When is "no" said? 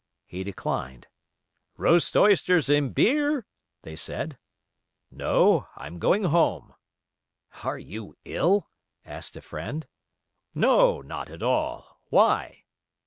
5.11-5.67, 10.55-11.01